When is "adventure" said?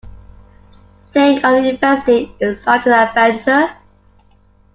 2.93-3.71